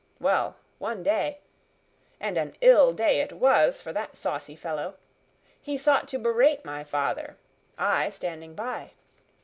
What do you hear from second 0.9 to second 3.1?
day and an ill